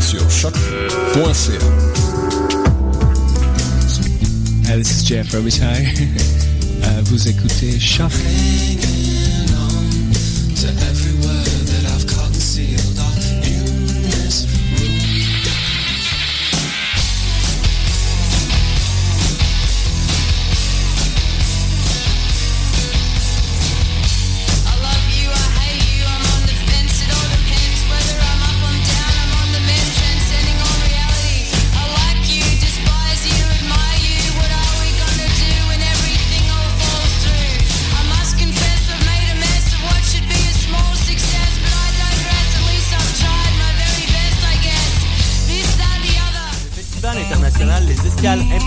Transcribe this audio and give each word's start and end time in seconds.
sur 0.00 0.30
this 4.78 4.90
is 4.90 5.04
Jeff 5.04 5.32
Robitaille. 5.32 5.86
uh, 6.82 7.02
vous 7.04 7.28
écoutez 7.28 7.78
Choc. 7.78 8.10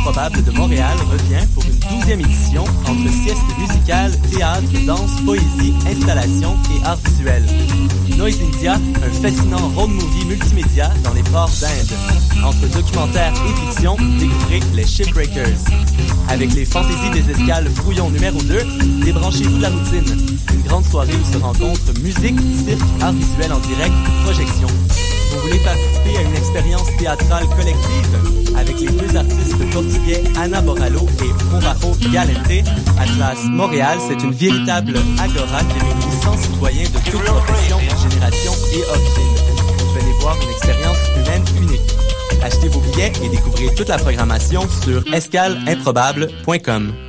Improbable 0.10 0.44
de 0.44 0.52
Montréal 0.58 0.98
revient 1.12 1.46
pour 1.54 1.64
une 1.66 2.00
douzième 2.00 2.22
édition 2.22 2.64
entre 2.64 3.12
sieste 3.12 3.44
musicale, 3.60 4.12
théâtre, 4.32 4.64
danse, 4.88 5.22
poésie, 5.24 5.72
installation 5.86 6.58
et 6.74 6.84
art 6.84 6.98
visuel. 7.06 7.46
Noise 8.18 8.40
India, 8.42 8.74
un 8.74 9.22
fascinant 9.22 9.70
road 9.76 9.92
movie 9.92 10.26
multimédia 10.26 10.90
dans 11.04 11.14
les 11.14 11.22
ports 11.22 11.52
d'Inde. 11.62 12.44
Entre 12.44 12.76
documentaire 12.76 13.32
et 13.34 13.68
fiction, 13.68 13.98
découvrez 14.20 14.62
les 14.74 14.88
Shipbreakers. 14.88 15.60
Avec 16.28 16.56
les 16.56 16.66
fantaisies 16.66 17.12
des 17.12 17.30
escales 17.30 17.70
brouillon 17.76 18.10
numéro 18.10 18.42
2, 18.42 18.66
débranchez-vous 19.06 19.58
de 19.58 19.62
la 19.62 19.70
routine. 19.70 20.40
Une 20.56 20.62
grande 20.64 20.86
soirée 20.86 21.14
où 21.14 21.32
se 21.32 21.38
rencontrent 21.38 21.94
musique, 22.02 22.40
cirque, 22.66 22.82
art 23.02 23.14
visuel 23.14 23.54
en 23.54 23.60
direct, 23.60 23.94
projection. 24.24 24.68
Vous 25.32 25.40
voulez 25.40 25.60
participer 25.60 26.18
à 26.18 26.22
une 26.22 26.36
expérience 26.36 26.88
théâtrale 26.98 27.48
collective 27.50 28.56
avec 28.58 28.80
les 28.80 28.88
deux 28.88 29.16
artistes 29.16 29.72
portugais 29.72 30.24
Ana 30.38 30.62
Boralo 30.62 31.08
et 31.24 31.50
Conrajo 31.52 31.92
Galente? 32.12 32.68
Atlas 33.00 33.38
Montréal, 33.46 33.98
c'est 34.08 34.22
une 34.24 34.34
véritable 34.34 34.96
agora 35.20 35.60
qui 35.60 35.80
réunit 35.80 36.22
100 36.24 36.38
citoyens 36.38 36.90
de 36.90 37.12
toutes 37.12 37.24
professions, 37.24 37.80
générations 38.10 38.54
et 38.74 38.84
origines. 38.90 39.36
Venez 39.94 40.14
voir 40.22 40.36
une 40.42 40.50
expérience 40.50 40.98
humaine 41.18 41.44
unique. 41.62 41.96
Achetez 42.44 42.70
vos 42.70 42.80
billets 42.80 43.12
et 43.24 43.30
découvrez 43.30 43.74
toute 43.76 43.90
la 43.90 43.98
programmation 43.98 44.68
sur 44.84 45.04
escaleimprobable.com. 45.14 47.09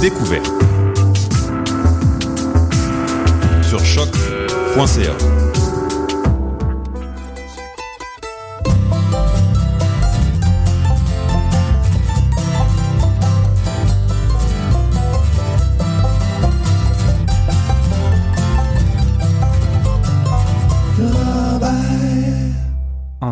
découverte. 0.00 0.50
Sur 3.62 3.84
choc.ca. 3.84 5.27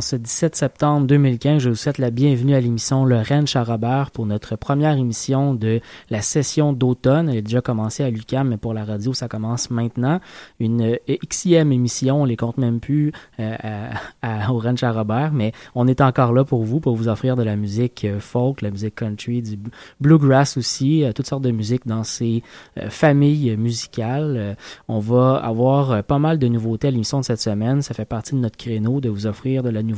ce 0.07 0.15
17 0.15 0.55
septembre 0.55 1.09
2015, 1.09 1.61
je 1.61 1.69
vous 1.69 1.75
souhaite 1.75 1.99
la 1.99 2.13
bienvenue 2.13 2.55
à 2.55 2.61
l'émission 2.61 3.05
Le 3.05 3.17
Rennes 3.17 3.49
Charabert 3.49 4.13
pour 4.13 4.25
notre 4.25 4.55
première 4.55 4.97
émission 4.97 5.53
de 5.53 5.81
la 6.11 6.23
session 6.23 6.73
d'automne. 6.73 7.29
Elle 7.29 7.39
a 7.39 7.43
déjà 7.43 7.61
commencé 7.61 8.05
à 8.05 8.11
l'UCAM, 8.11 8.51
mais 8.51 8.57
pour 8.57 8.73
la 8.73 8.85
radio, 8.85 9.13
ça 9.15 9.27
commence 9.27 9.69
maintenant. 9.69 10.21
Une 10.61 10.97
Xème 11.09 11.73
émission, 11.73 12.23
on 12.23 12.25
les 12.25 12.37
compte 12.37 12.57
même 12.57 12.79
plus 12.79 13.11
euh, 13.41 13.57
à, 14.23 14.53
au 14.53 14.59
Rennes 14.59 14.79
Charabert, 14.79 15.33
mais 15.33 15.51
on 15.75 15.89
est 15.89 16.01
encore 16.01 16.33
là 16.33 16.45
pour 16.45 16.63
vous, 16.63 16.79
pour 16.79 16.95
vous 16.95 17.09
offrir 17.09 17.35
de 17.35 17.43
la 17.43 17.57
musique 17.57 18.05
euh, 18.05 18.21
folk, 18.21 18.63
la 18.63 18.71
musique 18.71 18.95
country, 18.95 19.43
du 19.43 19.59
bluegrass 20.01 20.57
aussi, 20.57 21.03
euh, 21.03 21.11
toutes 21.13 21.27
sortes 21.27 21.43
de 21.43 21.51
musiques 21.51 21.85
dans 21.85 22.05
ces 22.05 22.45
familles 22.91 23.57
musicales. 23.57 24.57
on 24.87 25.01
va 25.01 25.39
avoir 25.39 26.05
pas 26.05 26.21
mal 26.21 26.39
de 26.39 26.47
nouveautés 26.47 26.87
à 26.87 26.91
l'émission 26.93 27.19
de 27.19 27.25
cette 27.25 27.41
semaine. 27.41 27.83
Ça 27.83 27.93
fait 27.93 28.05
partie 28.05 28.37
de 28.37 28.41
notre 28.41 28.57
créneau 28.57 29.01
de 29.01 29.09
vous 29.09 29.27
offrir 29.27 29.65
de 29.65 29.71
la 29.71 29.83
nouveauté, 29.83 29.96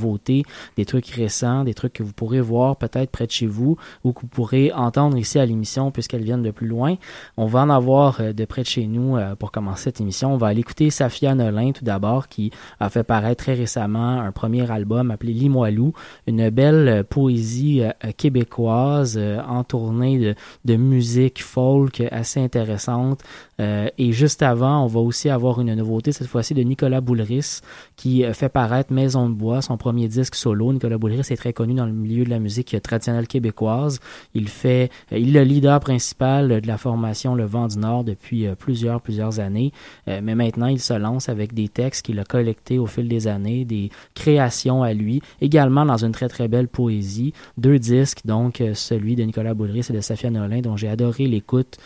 des 0.77 0.85
trucs 0.85 1.09
récents, 1.09 1.65
des 1.65 1.75
trucs 1.75 1.93
que 1.93 2.03
vous 2.03 2.13
pourrez 2.13 2.41
voir 2.41 2.77
peut-être 2.77 3.11
près 3.11 3.27
de 3.27 3.31
chez 3.31 3.47
vous 3.47 3.77
ou 4.05 4.13
que 4.13 4.23
vous 4.23 4.29
pourrez 4.29 4.73
entendre 4.73 5.17
ici 5.17 5.39
à 5.39 5.47
l'émission 5.47 5.91
puisqu'elles 5.91 6.23
viennent 6.23 6.43
de 6.43 6.51
plus 6.51 6.67
loin. 6.67 6.97
On 7.37 7.47
va 7.47 7.61
en 7.61 7.71
avoir 7.71 8.21
euh, 8.21 8.33
de 8.33 8.45
près 8.45 8.63
de 8.63 8.67
chez 8.67 8.87
nous 8.87 9.17
euh, 9.17 9.35
pour 9.35 9.51
commencer 9.53 9.85
cette 9.85 10.01
émission. 10.01 10.35
On 10.35 10.37
va 10.37 10.49
aller 10.49 10.61
écouter 10.61 10.91
Safia 10.91 11.35
Nolin 11.35 11.73
tout 11.73 11.85
d'abord 11.85 12.29
qui 12.29 12.51
a 12.81 12.91
fait 12.91 13.05
paraître 13.05 13.45
très 13.45 13.55
récemment 13.55 14.21
un 14.21 14.33
premier 14.33 14.71
album 14.71 15.11
appelé 15.11 15.33
Limoilou, 15.33 15.93
une 16.27 16.51
belle 16.51 16.89
euh, 16.89 17.03
poésie 17.03 17.83
québécoise 18.17 19.19
entournée 19.49 20.19
de, 20.19 20.35
de 20.65 20.77
musique 20.77 21.43
folk 21.43 22.03
assez 22.11 22.41
intéressante. 22.41 23.23
Et 23.59 24.13
juste 24.13 24.43
avant, 24.43 24.85
on 24.85 24.87
va 24.87 25.01
aussi 25.01 25.29
avoir 25.29 25.61
une 25.61 25.75
nouveauté 25.75 26.13
cette 26.13 26.29
fois-ci 26.29 26.55
de 26.55 26.63
Nicolas 26.63 27.01
Boulris 27.01 27.61
qui 27.97 28.25
fait 28.33 28.49
paraître 28.49 28.93
Maison 28.93 29.29
de 29.29 29.35
bois, 29.35 29.63
son 29.63 29.77
premier 29.77 30.09
disque 30.09 30.35
solo. 30.35 30.73
Nicolas 30.73 30.99
Boulris 30.99 31.21
est 31.21 31.37
très 31.37 31.53
connu 31.53 31.75
dans 31.75 31.87
le 31.87 31.93
milieu 31.93 32.25
de 32.25 32.31
la 32.31 32.39
musique 32.39 32.77
traditionnelle 32.83 33.27
québécoise. 33.27 34.01
Il 34.35 34.49
fait, 34.49 34.91
euh, 35.13 35.19
il 35.19 35.37
est 35.37 35.45
le 35.45 35.45
leader 35.45 35.81
principal 35.81 36.61
de 36.61 36.67
la 36.67 36.79
formation 36.79 37.35
Le 37.35 37.45
Vent 37.45 37.69
du 37.69 37.79
Nord 37.79 38.05
depuis 38.05 38.47
euh, 38.47 38.55
plusieurs, 38.55 39.01
plusieurs 39.01 39.41
années. 39.41 39.73
Euh, 40.09 40.21
mais 40.23 40.35
maintenant, 40.35 40.67
il 40.67 40.81
se 40.81 40.95
lance 40.95 41.29
avec 41.29 41.55
des 41.55 41.69
textes 41.69 42.05
qu'il 42.05 42.19
a 42.19 42.25
collectés 42.25 42.79
au 42.79 42.87
fil 42.87 43.09
des 43.09 43.27
années, 43.27 43.65
des 43.65 43.91
créations 44.15 44.83
à 44.83 44.93
lui, 44.93 45.21
également 45.41 45.85
dans 45.85 46.05
une 46.05 46.13
très, 46.13 46.29
très 46.29 46.49
belle 46.49 46.69
poésie. 46.69 47.33
Deux 47.57 47.79
disques, 47.79 48.21
donc 48.25 48.63
celui 48.75 49.17
de 49.17 49.23
Nicolas 49.23 49.55
Boulris 49.55 49.87
et 49.91 49.93
de 49.93 50.01
Safia 50.01 50.31
Nolin, 50.31 50.61
dont 50.61 50.77
j'ai 50.77 50.89
adoré 50.89 51.27
l'écoute, 51.27 51.79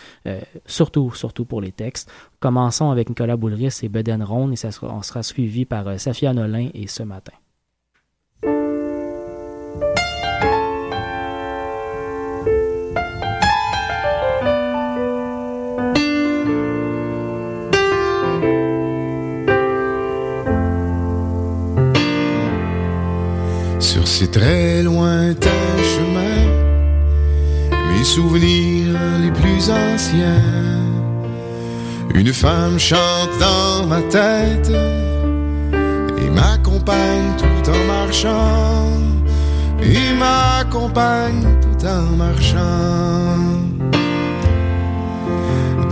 surtout, 0.67 1.13
surtout 1.15 1.45
pour 1.45 1.61
les 1.63 1.73
textes. 1.73 2.11
Commençons 2.41 2.91
avec 2.91 3.09
Nicolas 3.09 3.37
Boulris 3.37 3.81
et 3.83 3.89
Beden 3.89 4.23
Ronde 4.23 4.53
et 4.53 4.57
ça 4.57 4.69
on 4.83 5.03
sera 5.03 5.23
suivi 5.23 5.65
par 5.65 5.99
Safia 5.99 6.35
Nolin 6.35 6.69
et 6.75 6.87
ce 6.87 7.03
matin. 7.03 7.33
Sur 23.79 24.09
ces 24.09 24.31
très 24.31 24.83
lointains 24.83 25.51
chemins, 25.95 26.49
mes 27.93 28.05
souvenirs 28.05 28.99
les 29.21 29.31
plus 29.31 29.71
anciens 29.71 30.82
Une 32.15 32.33
femme 32.33 32.79
chante 32.79 33.31
dans 33.41 33.87
ma 33.87 34.01
tête 34.03 34.71
et 36.19 36.31
m'accompagne 36.31 37.33
tout 37.37 37.71
en 37.71 37.85
marchant. 37.87 38.89
Et 39.83 40.13
m'accompagne 40.15 41.45
tout 41.61 41.87
en 41.87 42.17
marchant. 42.17 43.39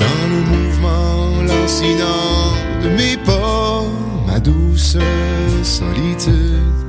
Dans 0.02 0.26
le 0.32 0.40
mouvement 0.52 1.42
lancinant 1.42 2.52
de 2.82 2.88
mes 2.90 3.16
pas, 3.16 3.82
ma 4.26 4.38
douce 4.38 4.96
solitude 5.62 6.80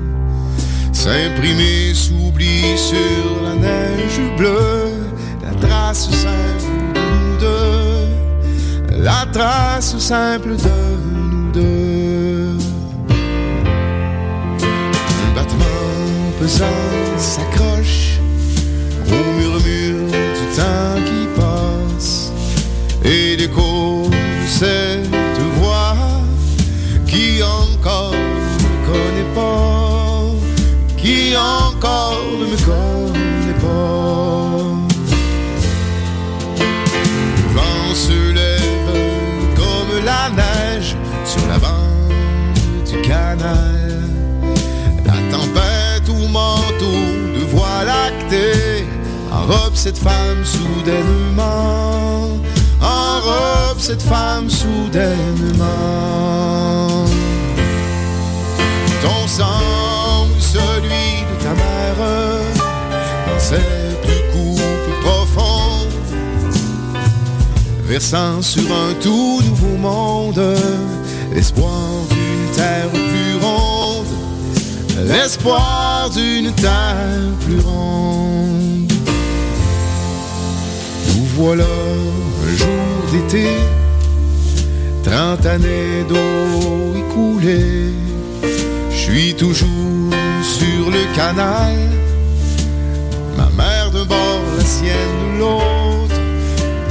s'imprimer 1.02 1.96
s'oublie 1.96 2.78
sur 2.78 3.42
la 3.44 3.56
neige 3.56 4.22
bleue, 4.38 4.94
la 5.42 5.68
trace 5.68 6.10
la 9.02 9.26
trace 9.32 9.98
simple 9.98 10.56
de 10.56 10.70
nous 11.32 11.52
deux. 11.52 12.58
Un 15.24 15.36
battement 15.36 16.32
pesant 16.40 17.01
cette 49.84 49.98
femme 49.98 50.46
soudainement. 50.46 52.38
Enrobe 52.82 53.80
cette 53.80 54.04
femme 54.04 54.48
soudainement. 54.48 55.08
Ton 59.02 59.28
sang 59.28 60.28
ou 60.28 60.40
celui 60.40 61.26
de 61.30 61.36
ta 61.44 61.54
mère 61.56 62.02
dans 63.28 63.40
cette 63.40 64.32
coupe 64.32 64.62
profonde 65.04 65.90
versant 67.88 68.40
sur 68.44 68.72
un 68.72 68.94
tout 69.02 69.42
nouveau 69.42 69.78
monde 69.78 70.44
l'espoir 71.34 71.82
d'une 72.12 72.56
terre 72.56 72.92
plus 72.92 73.36
ronde, 73.42 74.06
l'espoir 75.08 76.12
d'une 76.12 76.52
terre 76.54 77.34
plus 77.48 77.60
ronde. 77.62 78.41
Voilà 81.44 81.64
un 81.64 82.56
jour 82.56 82.94
d'été, 83.12 83.48
trente 85.04 85.44
années 85.44 86.04
d'eau 86.08 86.94
écoulée. 86.96 87.94
Je 88.92 88.96
suis 88.96 89.34
toujours 89.34 90.14
sur 90.44 90.92
le 90.92 91.04
canal, 91.16 91.76
ma 93.38 93.50
mère 93.58 93.90
d'un 93.90 94.06
bord, 94.06 94.44
la 94.56 94.64
sienne 94.64 95.18
de 95.34 95.40
l'autre, 95.40 96.20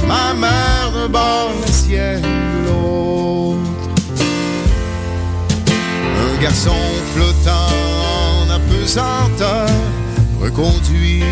ma 0.05 0.33
mère 0.33 0.91
d'un 0.95 1.07
bord, 1.07 1.53
la 1.65 1.71
sienne 1.71 2.21
de 2.21 2.67
l'autre. 2.67 3.87
Un 6.25 6.41
garçon 6.43 6.81
flottant 7.13 7.71
en 8.41 8.49
apesanteur, 8.57 9.69
reconduit 10.41 11.23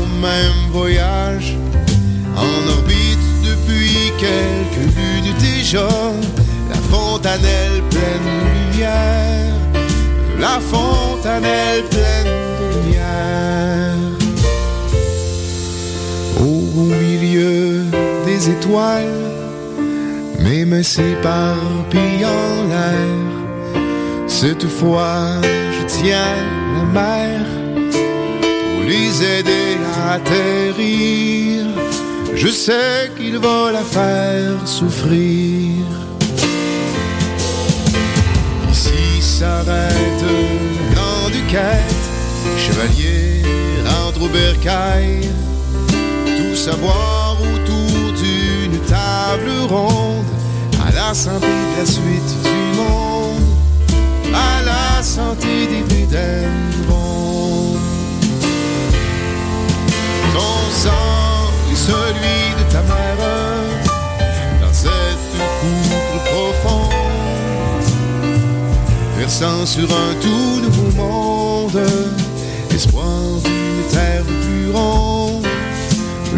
au 0.00 0.06
même 0.20 0.60
voyage, 0.72 1.56
en 2.36 2.68
orbite 2.76 3.26
depuis 3.42 4.12
quelques 4.18 4.86
lunes 4.96 5.34
déjà, 5.38 5.88
la 6.68 6.76
fontanelle 6.90 7.82
pleine 7.90 8.28
de 8.30 8.72
lumière, 8.72 9.54
la 10.38 10.60
fontanelle 10.60 11.84
pleine 11.90 12.34
de 12.60 12.66
lumière. 12.74 13.94
Au 16.40 16.84
milieu 17.04 17.84
des 18.26 18.50
étoiles, 18.50 19.24
mes 20.40 20.64
mains 20.64 20.82
s'éparpillent 20.82 22.26
en 22.26 22.68
l'air. 22.68 23.34
Cette 24.26 24.68
fois, 24.68 25.40
je 25.42 25.86
tiens 25.86 26.36
la 26.76 26.84
mer 27.00 27.40
pour 28.40 28.82
les 28.86 29.22
aider 29.22 29.78
à 29.96 30.14
atterrir. 30.14 31.64
Je 32.36 32.48
sais 32.48 33.10
qu'il 33.16 33.38
va 33.38 33.70
la 33.72 33.82
faire 33.82 34.66
souffrir. 34.66 35.84
Ici 38.70 39.20
s'arrête 39.20 40.22
la 40.22 40.94
grande 40.94 41.46
quête, 41.48 42.04
chevalier 42.58 43.42
rentre 43.86 44.22
au 44.22 44.28
bercail, 44.28 45.28
tous 46.36 46.68
à 46.68 46.76
boire 46.76 47.36
autour 47.40 48.12
d'une 48.12 48.78
table 48.80 49.50
ronde, 49.68 50.26
à 50.86 50.90
la 50.92 51.14
santé 51.14 51.46
de 51.46 51.80
la 51.80 51.86
suite 51.86 52.42
du 52.42 52.78
monde, 52.78 53.42
à 54.34 54.62
la 54.62 55.02
santé 55.02 55.66
des 55.68 55.94
Bédènes 55.94 56.74
Ton 60.32 60.70
sang 60.72 61.23
celui 61.86 62.40
de 62.58 62.64
ta 62.72 62.82
mère, 62.90 63.18
dans 64.62 64.72
cette 64.72 65.24
coupe 65.60 66.24
profonde, 66.32 66.92
versant 69.18 69.66
sur 69.66 69.84
un 69.84 70.14
tout 70.20 70.60
nouveau 70.64 70.90
monde, 71.02 71.80
l'espoir 72.70 73.10
d'une 73.44 73.84
terre 73.90 74.24
plus 74.24 74.70
ronde, 74.72 75.46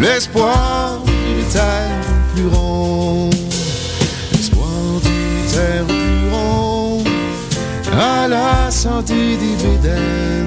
l'espoir 0.00 0.98
d'une 1.06 1.44
terre 1.52 2.00
plus 2.34 2.48
ronde, 2.48 3.34
l'espoir 4.32 5.00
d'une 5.04 5.44
terre 5.54 5.86
plus 5.86 6.28
ronde, 6.34 7.08
à 7.96 8.26
la 8.26 8.70
santé 8.70 9.36
des 9.36 9.54
Bédènes. 9.62 10.46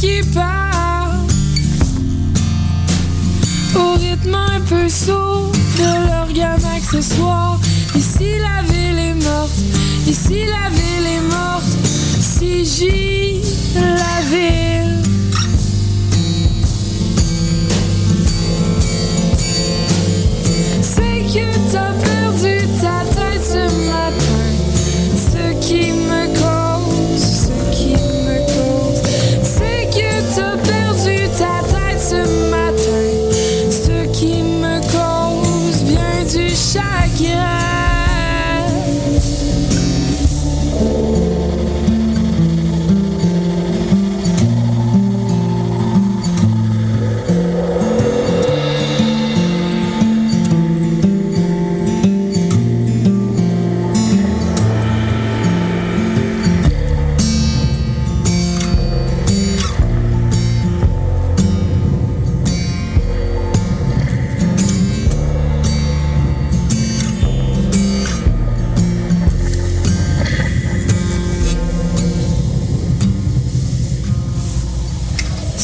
Qui 0.00 0.22
part. 0.34 1.12
Au 3.76 3.92
rythme 3.98 4.34
un 4.34 4.60
peu 4.60 4.88
sourd 4.88 5.52
de 5.78 5.90
l'organe 6.08 6.64
accessoire. 6.76 7.60
Ici 7.94 8.38
la 8.38 8.62
ville 8.62 8.98
est 8.98 9.14
morte, 9.14 9.60
ici 10.06 10.46
la 10.46 10.70
ville 10.70 11.06
est 11.16 11.26
morte. 11.36 11.76
Si 12.20 12.64
j'y 12.64 13.40
la 13.74 14.16
ville. 14.30 14.89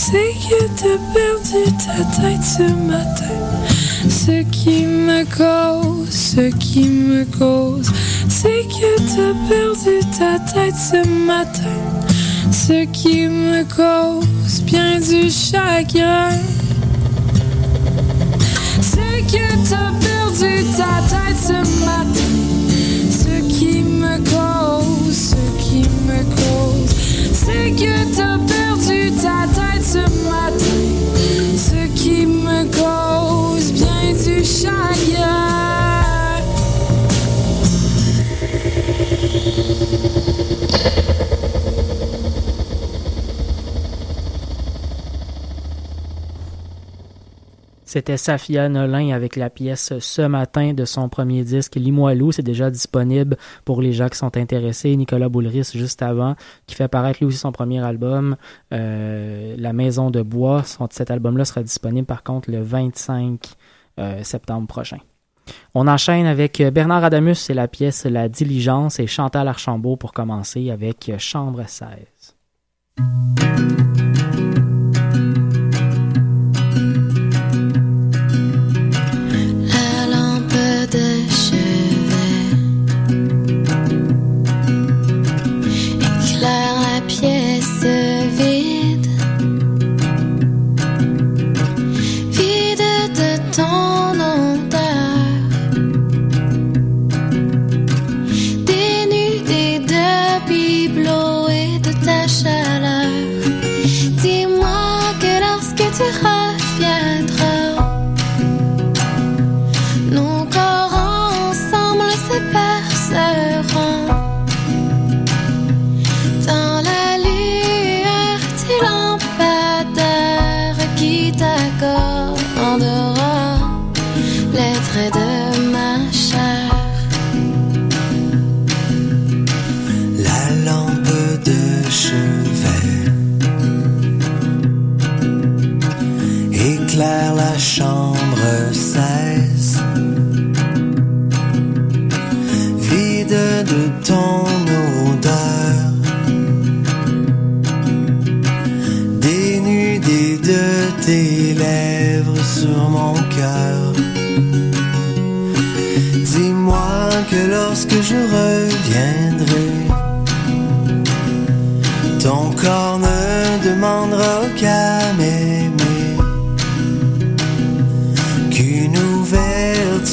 C'est 0.09 0.35
que 0.35 0.63
t'as 0.77 0.99
perdu 1.13 1.65
ta 1.85 2.05
tête 2.15 2.41
ce 2.41 2.63
matin. 2.63 3.35
Ce 4.09 4.45
qui 4.53 4.85
me 4.85 5.25
cause, 5.25 6.09
ce 6.09 6.49
qui 6.59 6.89
me 6.89 7.25
cause, 7.25 7.91
c'est 8.29 8.69
que 8.69 8.97
t'as 8.99 9.35
perdu 9.49 9.99
ta 10.17 10.39
tête 10.39 10.77
ce 10.77 11.09
matin. 11.27 11.75
Ce 12.53 12.85
qui 12.93 13.27
me 13.27 13.65
cause 13.65 14.63
bien 14.63 15.01
du 15.01 15.29
chagrin. 15.29 16.39
C'est 18.81 19.27
que 19.27 19.69
t'as 19.69 19.91
perdu 20.07 20.65
ta 20.77 21.03
tête 21.11 21.41
ce 21.43 21.85
matin. 21.85 22.33
Ce 23.11 23.41
qui 23.53 23.83
me 23.83 24.19
cause, 24.19 25.17
ce 25.17 25.65
qui 25.65 25.81
me 26.07 26.23
cause, 26.37 26.95
c'est 27.33 27.73
que 27.73 28.17
t'as 28.17 28.39
perdu 28.39 29.11
ta 29.21 29.49
tête 29.53 29.66
ce 29.97 30.29
matin. 30.29 30.83
Ce 31.57 31.87
qui 31.95 32.27
me 32.27 32.65
cause 32.65 33.73
bien 33.73 34.13
du 34.13 34.45
chagrin. 34.45 35.47
C'était 47.97 48.19
Safia 48.19 48.69
Nolin 48.69 49.15
avec 49.15 49.37
la 49.37 49.49
pièce 49.49 49.99
Ce 50.01 50.21
matin 50.21 50.75
de 50.75 50.85
son 50.85 51.09
premier 51.09 51.45
disque 51.45 51.77
Limoilou. 51.77 52.31
C'est 52.31 52.43
déjà 52.43 52.71
disponible 52.71 53.39
pour 53.65 53.81
les 53.81 53.95
gens 53.95 54.11
qui 54.11 54.19
sont 54.19 54.37
intéressés. 54.37 54.95
Nicolas 54.97 55.31
Boulris, 55.31 55.71
juste 55.75 56.03
avant, 56.03 56.37
qui 56.67 56.75
fait 56.75 56.89
paraître 56.89 57.21
lui 57.21 57.27
aussi 57.29 57.39
son 57.39 57.53
premier 57.53 57.83
album, 57.83 58.37
euh, 58.75 59.55
La 59.57 59.73
Maison 59.73 60.11
de 60.11 60.21
Bois. 60.21 60.63
Cet 60.91 61.11
album-là 61.11 61.47
sera 61.47 61.63
disponible 61.63 62.07
par 62.07 62.23
contre 62.23 62.51
le 62.51 62.61
25 62.61 63.41
euh, 63.99 64.23
septembre 64.23 64.67
prochain. 64.67 64.99
On 65.73 65.89
enchaîne 65.89 66.27
avec 66.27 66.63
Bernard 66.75 67.03
Adamus 67.03 67.49
et 67.49 67.55
la 67.55 67.67
pièce 67.67 68.05
La 68.05 68.29
Diligence 68.29 69.01
et 69.01 69.07
Chantal 69.07 69.49
Archambault 69.49 69.97
pour 69.97 70.13
commencer 70.13 70.71
avec 70.71 71.11
Chambre 71.17 71.65
16. 71.67 71.87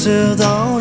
Ouverture 0.06 0.36
dans 0.36 0.73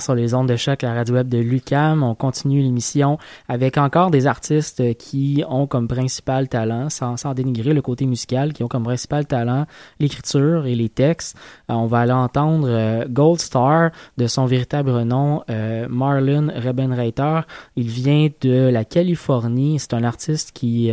sur 0.00 0.14
les 0.14 0.34
ondes 0.34 0.48
de 0.48 0.56
choc, 0.56 0.82
la 0.82 0.92
radio 0.92 1.14
web 1.14 1.28
de 1.28 1.38
Lucam. 1.38 2.02
On 2.02 2.14
continue 2.14 2.62
l'émission 2.62 3.18
avec 3.48 3.78
encore 3.78 4.10
des 4.10 4.26
artistes 4.26 4.96
qui 4.96 5.44
ont 5.48 5.66
comme 5.66 5.86
principal 5.86 6.48
talent, 6.48 6.90
sans, 6.90 7.16
sans 7.16 7.32
dénigrer 7.32 7.74
le 7.74 7.82
côté 7.82 8.06
musical, 8.06 8.52
qui 8.52 8.64
ont 8.64 8.68
comme 8.68 8.82
principal 8.82 9.26
talent 9.26 9.66
l'écriture 10.00 10.66
et 10.66 10.74
les 10.74 10.88
textes. 10.88 11.36
Euh, 11.70 11.74
on 11.74 11.86
va 11.86 12.00
aller 12.00 12.12
entendre 12.12 12.66
euh, 12.68 13.04
Gold 13.08 13.40
Star 13.40 13.90
de 14.16 14.26
son 14.26 14.46
véritable 14.46 15.02
nom, 15.02 15.42
euh, 15.48 15.86
Marlon 15.88 16.48
Rebenreiter. 16.54 17.40
Il 17.76 17.88
vient 17.88 18.28
de 18.40 18.68
la 18.68 18.84
Californie. 18.84 19.78
C'est 19.78 19.94
un 19.94 20.02
artiste 20.02 20.50
qui, 20.52 20.90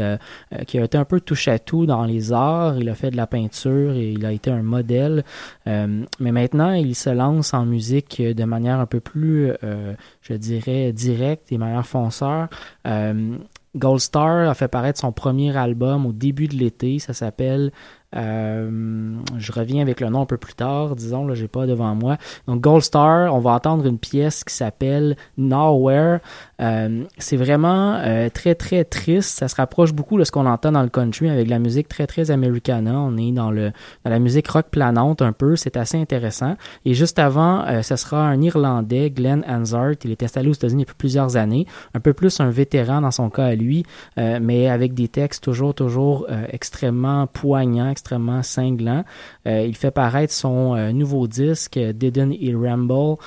qui 0.68 0.80
a 0.80 0.84
été 0.84 0.98
un 0.98 1.06
peu 1.06 1.22
touche 1.22 1.48
à 1.48 1.60
tout 1.60 1.86
dans 1.86 2.06
les 2.06 2.34
arts. 2.34 2.78
Il 2.78 2.90
a 2.90 2.96
fait 2.96 3.12
de 3.12 3.18
la 3.18 3.28
peinture 3.28 3.94
et 3.94 4.12
il 4.12 4.26
a 4.26 4.32
été 4.32 4.52
un 4.52 4.64
modèle. 4.64 5.24
Mais 5.66 6.32
maintenant, 6.32 6.74
il 6.74 6.96
se 6.96 7.10
lance 7.10 7.54
en 7.54 7.66
musique 7.66 8.11
de 8.20 8.44
manière 8.44 8.80
un 8.80 8.86
peu 8.86 9.00
plus, 9.00 9.52
euh, 9.64 9.94
je 10.22 10.34
dirais, 10.34 10.92
directe 10.92 11.52
et 11.52 11.58
manière 11.58 11.86
fonceur. 11.86 12.48
Euh, 12.88 13.38
Gold 13.76 14.02
Star 14.02 14.50
a 14.50 14.54
fait 14.54 14.68
paraître 14.68 15.00
son 15.00 15.14
premier 15.14 15.56
album 15.56 16.06
au 16.06 16.12
début 16.12 16.48
de 16.48 16.56
l'été. 16.56 17.00
Ça 17.00 17.14
s'appelle 17.14 17.72
euh, 18.16 19.16
je 19.38 19.52
reviens 19.52 19.82
avec 19.82 20.02
le 20.02 20.10
nom 20.10 20.22
un 20.22 20.26
peu 20.26 20.38
plus 20.38 20.54
tard, 20.54 20.96
disons, 20.96 21.26
là, 21.26 21.34
j'ai 21.34 21.48
pas 21.48 21.66
devant 21.66 21.96
moi. 21.96 22.18
Donc, 22.48 22.62
Gold 22.62 22.84
Star, 22.84 23.34
on 23.34 23.40
va 23.40 23.52
entendre 23.52 23.86
une 23.86 24.00
pièce 24.00 24.44
qui 24.44 24.54
s'appelle 24.54 25.16
Nowhere. 25.38 26.20
Euh, 26.62 27.06
c'est 27.18 27.38
vraiment 27.38 27.96
euh, 27.96 28.30
très, 28.30 28.56
très 28.56 28.84
triste. 28.84 29.40
Ça 29.40 29.48
se 29.48 29.56
rapproche 29.56 29.94
beaucoup 29.94 30.18
de 30.18 30.24
ce 30.24 30.32
qu'on 30.32 30.46
entend 30.46 30.72
dans 30.72 30.84
le 30.84 30.90
country 30.90 31.30
avec 31.30 31.48
la 31.48 31.60
musique 31.60 31.88
très, 31.88 32.08
très 32.08 32.30
americana. 32.30 33.00
On 33.00 33.18
est 33.18 33.32
dans, 33.32 33.52
le, 33.52 33.72
dans 34.06 34.12
la 34.12 34.20
musique 34.20 34.48
rock 34.48 34.68
planante 34.70 35.22
un 35.22 35.32
peu. 35.32 35.56
C'est 35.56 35.78
assez 35.78 36.00
intéressant. 36.00 36.56
Et 36.86 36.94
juste 36.94 37.20
avant, 37.20 37.66
euh, 37.66 37.82
ce 37.82 37.96
sera 37.96 38.28
un 38.28 38.42
Irlandais, 38.42 39.10
Glenn 39.10 39.44
Hansard. 39.48 39.96
Il 40.04 40.12
est 40.12 40.24
installé 40.24 40.50
aux 40.50 40.54
États-Unis 40.54 40.84
depuis 40.84 40.96
plusieurs 40.98 41.36
années. 41.36 41.66
Un 41.94 42.00
peu 42.00 42.14
plus 42.14 42.40
un 42.40 42.50
vétéran 42.50 43.02
dans 43.02 43.12
son 43.12 43.30
cas 43.30 43.46
à 43.46 43.56
lui, 43.56 43.84
euh, 44.18 44.40
mais 44.42 44.70
avec 44.70 44.94
des 44.94 45.08
textes 45.08 45.44
toujours, 45.44 45.74
toujours 45.74 46.28
euh, 46.30 46.46
extrêmement 46.50 47.28
poignants, 47.28 47.90
extrêmement 47.90 48.44
cinglants. 48.44 49.04
Il 49.46 49.76
fait 49.76 49.92
paraître 49.92 50.34
son 50.34 50.76
nouveau 50.94 51.28
disque, 51.28 51.78
Didn't 51.78 52.34
He 52.34 52.56
Ramble, 52.56 53.18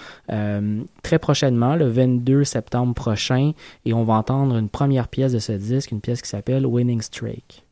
très 1.03 1.19
prochainement, 1.19 1.75
le 1.75 1.89
22 1.89 2.45
septembre 2.45 2.95
prochain. 2.95 3.24
Et 3.85 3.95
on 3.95 4.05
va 4.05 4.15
entendre 4.15 4.57
une 4.57 4.69
première 4.69 5.09
pièce 5.09 5.33
de 5.33 5.39
ce 5.39 5.53
disque, 5.53 5.91
une 5.91 6.01
pièce 6.01 6.23
qui 6.23 6.29
s'appelle 6.29 6.67
Winning 6.67 7.01
Streak. 7.01 7.65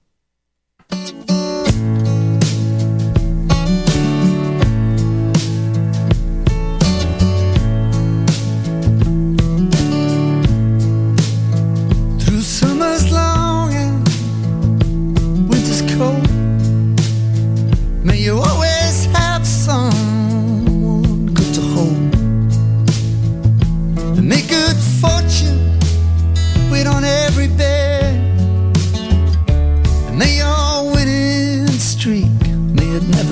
It 32.95 33.03
never 33.05 33.32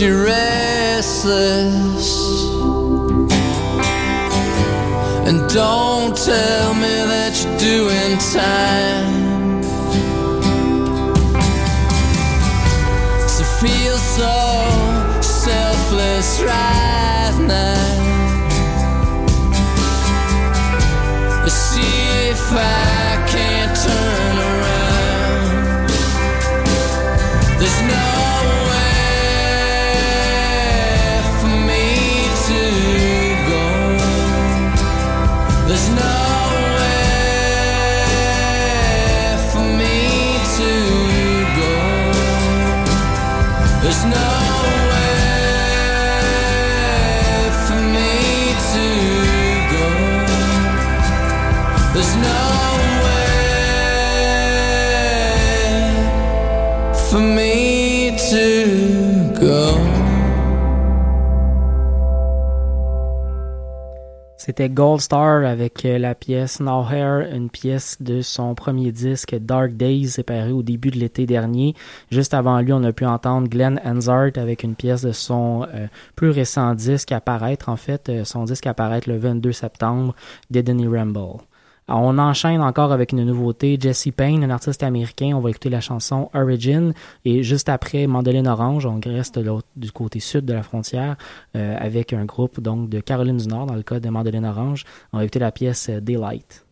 you're 0.00 0.24
restless. 0.24 2.08
And 5.26 5.48
don't 5.50 6.16
tell 6.16 6.74
me 6.74 6.94
that 7.12 7.34
you're 7.42 7.58
doing 7.58 8.18
time. 8.32 9.62
To 13.36 13.44
feel 13.60 13.96
so 13.96 15.20
selfless 15.20 16.40
right 16.42 17.36
now. 17.48 17.98
See 21.48 22.30
if 22.30 22.52
I 22.52 22.87
C'était 64.48 64.70
Gold 64.70 65.02
Star 65.02 65.44
avec 65.44 65.84
euh, 65.84 65.98
la 65.98 66.14
pièce 66.14 66.58
Now 66.58 66.82
Hair, 66.90 67.34
une 67.34 67.50
pièce 67.50 67.98
de 68.00 68.22
son 68.22 68.54
premier 68.54 68.92
disque 68.92 69.36
Dark 69.38 69.72
Days, 69.72 70.08
séparé 70.08 70.52
au 70.52 70.62
début 70.62 70.90
de 70.90 70.96
l'été 70.96 71.26
dernier. 71.26 71.74
Juste 72.10 72.32
avant 72.32 72.58
lui, 72.60 72.72
on 72.72 72.82
a 72.82 72.94
pu 72.94 73.04
entendre 73.04 73.46
Glenn 73.46 73.78
Hansard 73.84 74.30
avec 74.36 74.62
une 74.62 74.74
pièce 74.74 75.02
de 75.02 75.12
son 75.12 75.66
euh, 75.74 75.86
plus 76.16 76.30
récent 76.30 76.74
disque 76.74 77.12
à 77.12 77.20
paraître, 77.20 77.68
en 77.68 77.76
fait, 77.76 78.08
euh, 78.08 78.24
son 78.24 78.44
disque 78.44 78.66
à 78.66 78.72
paraître 78.72 79.10
le 79.10 79.18
22 79.18 79.52
septembre, 79.52 80.14
Didn't 80.50 80.80
He 80.80 80.88
Ramble. 80.88 81.42
Alors, 81.88 82.02
on 82.02 82.18
enchaîne 82.18 82.60
encore 82.60 82.92
avec 82.92 83.12
une 83.12 83.24
nouveauté, 83.24 83.78
Jesse 83.80 84.08
Payne, 84.14 84.44
un 84.44 84.50
artiste 84.50 84.82
américain. 84.82 85.32
On 85.34 85.40
va 85.40 85.48
écouter 85.48 85.70
la 85.70 85.80
chanson 85.80 86.28
Origin 86.34 86.92
et 87.24 87.42
juste 87.42 87.70
après 87.70 88.06
Mandoline 88.06 88.46
Orange, 88.46 88.84
on 88.84 89.00
reste 89.02 89.40
du 89.74 89.90
côté 89.92 90.20
sud 90.20 90.44
de 90.44 90.52
la 90.52 90.62
frontière 90.62 91.16
euh, 91.56 91.76
avec 91.78 92.12
un 92.12 92.26
groupe 92.26 92.60
donc 92.60 92.90
de 92.90 93.00
Caroline 93.00 93.38
du 93.38 93.48
Nord 93.48 93.66
dans 93.66 93.74
le 93.74 93.82
cas 93.82 94.00
de 94.00 94.08
Mandoline 94.10 94.44
Orange. 94.44 94.84
On 95.14 95.18
va 95.18 95.24
écouter 95.24 95.38
la 95.38 95.50
pièce 95.50 95.88
euh, 95.88 96.00
Daylight. 96.00 96.66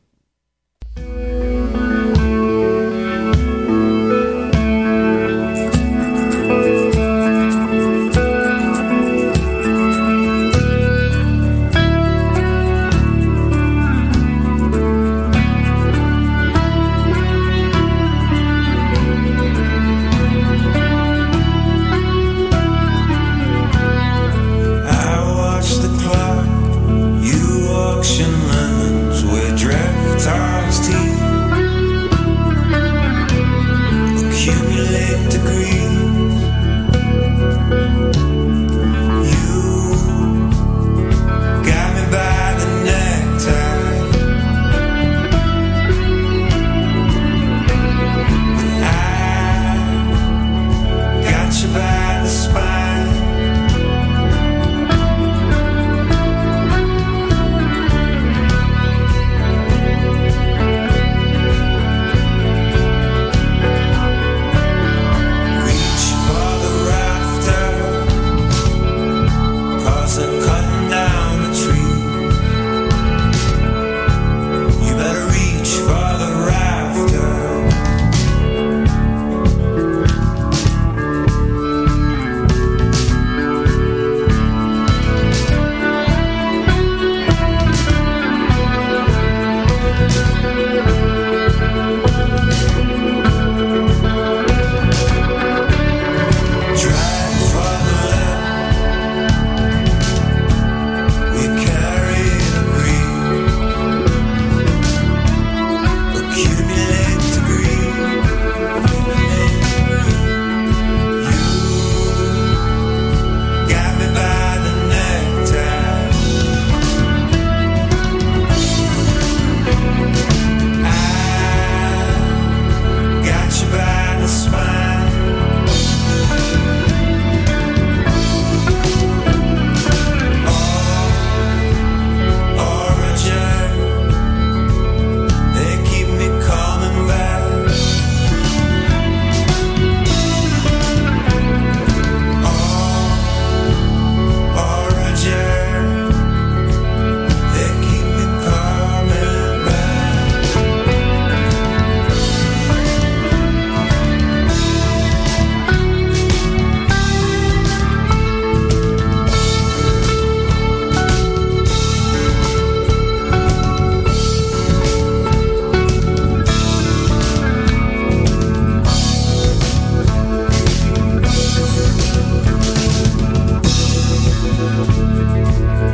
Música 175.26 175.86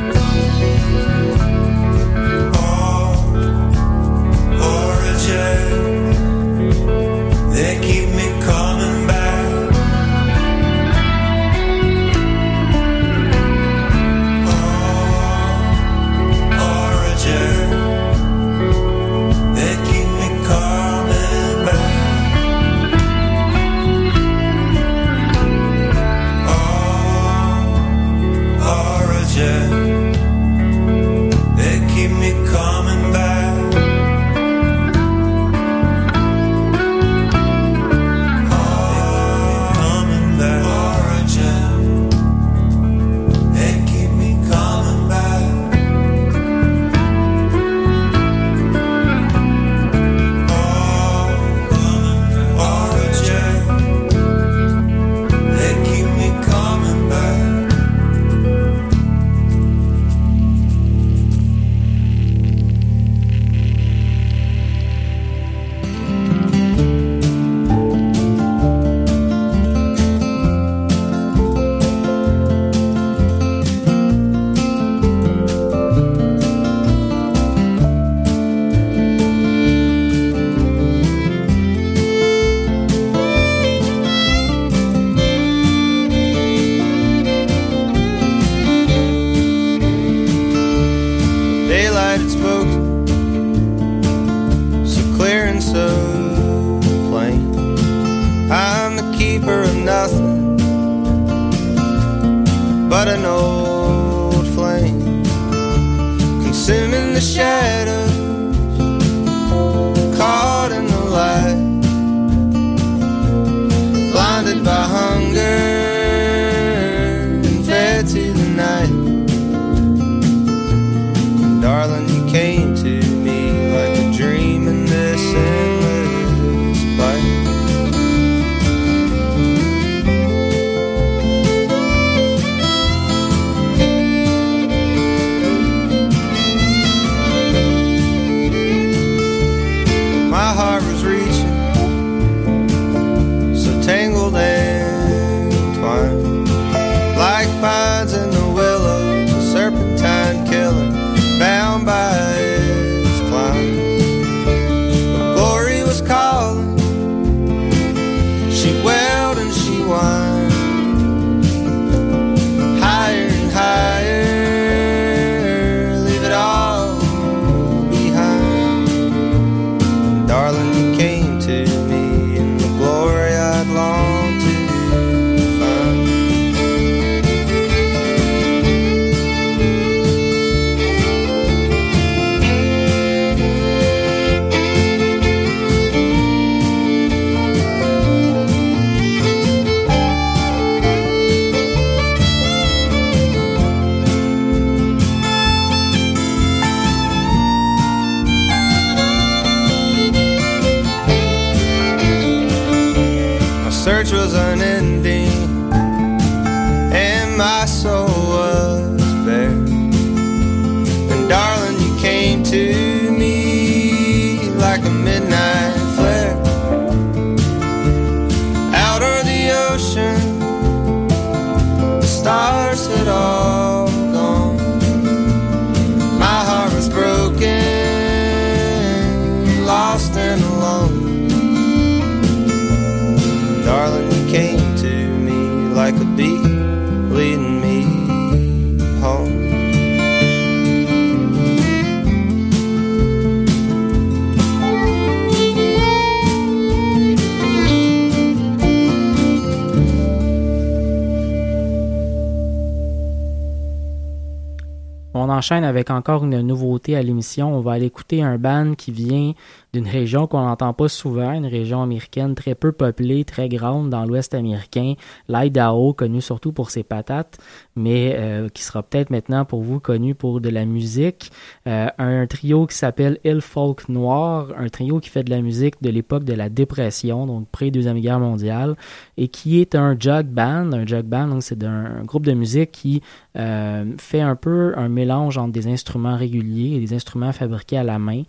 enchaîne 255.43 255.65
avec 255.65 255.91
encore 255.91 256.25
une 256.25 256.41
nouveauté 256.41 256.95
à 256.95 257.03
l'émission. 257.03 257.53
On 257.53 257.63
va 257.63 257.73
aller 257.73 257.87
écouter 257.87 258.23
un 258.23 258.39
band 258.39 258.75
qui 258.77 258.93
vient 258.93 259.33
d'une 259.73 259.89
région 259.89 260.27
qu'on 260.27 260.45
n'entend 260.45 260.75
pas 260.75 260.89
souvent, 260.89 261.33
une 261.33 261.47
région 261.47 261.83
américaine 261.83 262.35
très 262.35 262.55
peu 262.55 262.73
peuplée, 262.73 263.25
très 263.25 263.49
grande 263.49 263.89
dans 263.89 264.05
l'ouest 264.05 264.35
américain, 264.35 264.95
l'Idaho, 265.29 265.95
connu 265.95 266.21
surtout 266.21 266.53
pour 266.53 266.71
ses 266.71 266.83
patates, 266.83 267.39
mais 267.75 268.15
euh, 268.19 268.51
qui 268.51 268.63
sera 268.65 268.83
peut-être 268.83 269.09
maintenant 269.09 269.47
pour 269.47 269.63
vous 269.63 269.81
connu 269.81 270.15
pour 270.15 270.43
de 270.43 270.51
la 270.51 270.67
musique. 270.67 271.33
Euh, 271.67 271.89
un 271.97 272.27
trio 272.27 272.67
qui 272.67 272.77
s'appelle 272.77 273.19
Il 273.25 273.41
Folk 273.41 273.89
Noir, 273.89 274.49
un 274.59 274.69
trio 274.69 275.01
qui 275.01 275.09
fait 275.09 275.25
de 275.25 275.31
la 275.31 275.41
musique 275.41 275.83
de 275.83 275.89
l'époque 275.89 276.25
de 276.25 276.35
la 276.35 276.51
dépression, 276.51 277.27
donc 277.27 277.49
pré-deuxième 277.49 277.99
guerre 277.99 278.21
mondiale, 278.21 278.77
et 279.17 279.29
qui 279.29 279.59
est 279.59 279.75
un 279.75 279.97
jug 279.99 280.27
band. 280.27 280.71
Un 280.73 280.87
jug 280.87 281.07
band, 281.07 281.29
donc 281.29 281.43
c'est 281.43 281.65
un 281.65 282.03
groupe 282.05 282.27
de 282.27 282.33
musique 282.33 282.73
qui 282.73 283.03
euh, 283.39 283.87
fait 283.99 284.21
un 284.21 284.37
peu 284.37 284.75
un 284.77 284.91
mélange 284.91 285.39
entre 285.39 285.53
des 285.53 285.67
instruments 285.67 286.17
réguliers 286.17 286.77
et 286.77 286.81
des 286.81 286.93
instruments 286.95 287.33
fabriqués 287.33 287.79
à 287.79 287.85
la 287.85 287.99
main. 287.99 288.25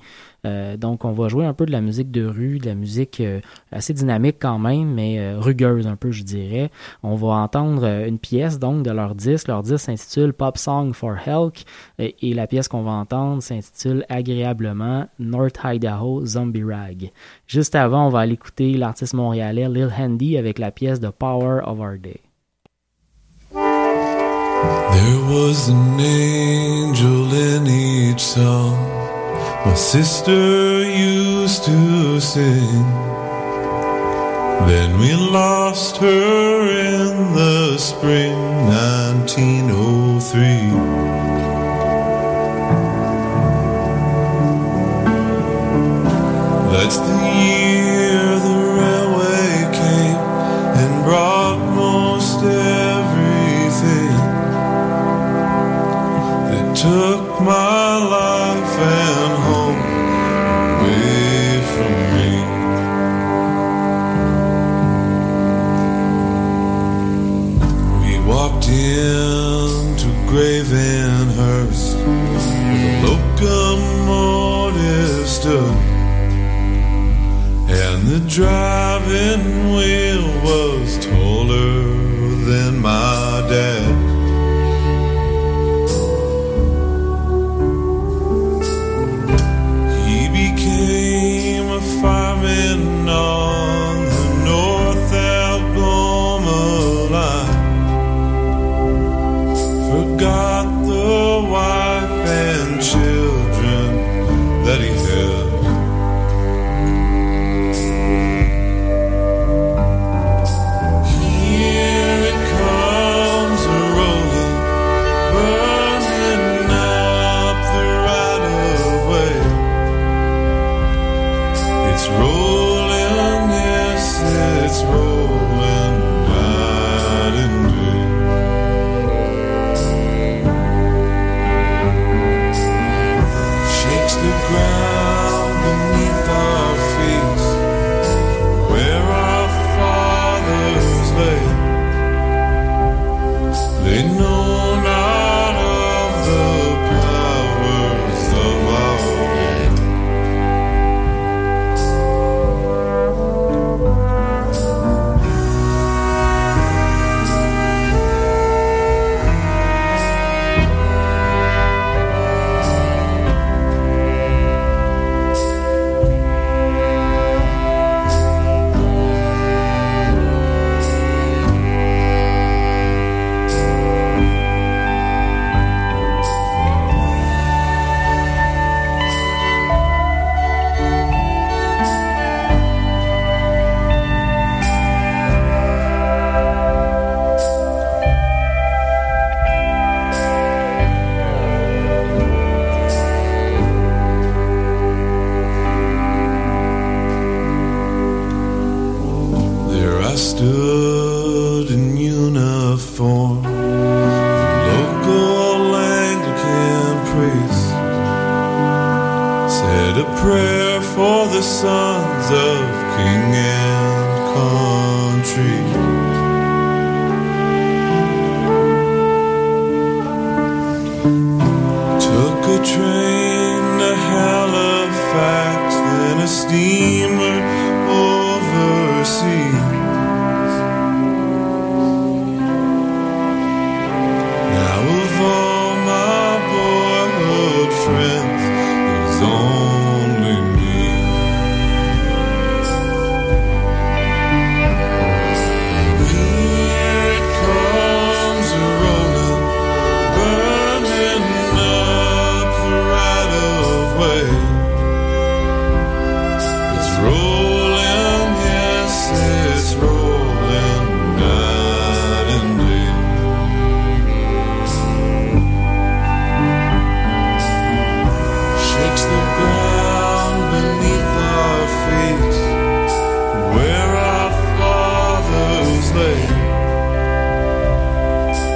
Euh, 0.46 0.78
donc, 0.78 1.06
on 1.06 1.12
va 1.12 1.30
jouer 1.30 1.46
un 1.46 1.54
peu 1.54 1.66
de 1.66 1.72
la 1.72 1.82
musique 1.82 2.12
de 2.12 2.26
rue, 2.26 2.60
de 2.60 2.66
la 2.66 2.76
musique 2.76 3.22
euh, 3.22 3.40
assez 3.72 3.94
dynamique 3.94 4.38
quand 4.40 4.60
même, 4.60 4.94
mais 4.94 5.20
euh, 5.20 5.40
rugueuse 5.40 5.88
un 5.88 5.96
peu, 5.96 6.12
je 6.12 6.24
dirais. 6.24 6.70
On 7.02 7.16
va 7.16 7.36
entendre 7.36 7.86
euh, 7.86 8.08
une 8.08 8.20
pièce 8.20 8.60
donc 8.60 8.84
de 8.84 8.92
leur 8.92 9.16
disque. 9.16 9.48
Leur 9.48 9.64
disque 9.64 9.86
s'intitule 9.86 10.34
Pop 10.34 10.58
Song 10.58 10.94
for 10.94 11.16
Helk 11.26 11.64
et, 12.00 12.34
la 12.34 12.48
pièce 12.48 12.68
qu'on 12.68 12.84
va 12.84 12.92
entendre 12.92 13.42
s'intitule 13.44 14.06
agréablement 14.10 15.08
North 15.20 15.60
Idaho 15.64 16.26
Zombie 16.26 16.64
Rag. 16.64 17.12
Juste 17.48 17.76
avant, 17.76 18.08
on 18.08 18.10
va 18.10 18.20
aller 18.22 18.34
écouter 18.34 18.74
l'artiste 18.74 19.14
montréalais 19.14 19.70
Lil 19.70 19.92
Handy 19.98 20.38
avec 20.38 20.58
la 20.60 20.72
pièce 20.72 21.00
The 21.00 21.12
Power 21.12 21.62
of 21.66 21.80
Our 21.80 21.98
Day. 22.00 22.22
My 29.66 29.76
sister 29.76 30.84
used 30.84 31.64
to 31.64 32.20
sing. 32.20 32.84
Then 34.68 35.00
we 35.00 35.14
lost 35.14 35.98
her 35.98 36.68
in 36.68 37.34
the 37.34 37.78
spring 37.78 38.36
1903. 38.68 40.44
That's 46.74 46.98
the 46.98 47.20
year 47.46 48.40
the 48.48 48.60
railway 48.82 49.54
came 49.80 50.22
and 50.82 51.04
brought 51.06 51.60
most. 51.74 52.73